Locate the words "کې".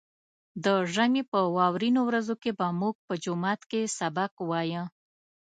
2.41-2.51, 3.69-3.81